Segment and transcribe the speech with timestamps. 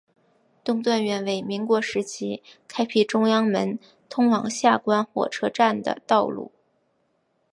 [0.63, 3.77] 东段原为民国时期开辟中央门
[4.09, 6.51] 通往下关火车站的道路。